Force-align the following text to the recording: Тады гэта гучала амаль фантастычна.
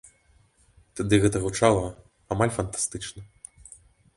Тады 0.99 1.19
гэта 1.25 1.37
гучала 1.45 1.85
амаль 2.37 2.55
фантастычна. 2.57 3.21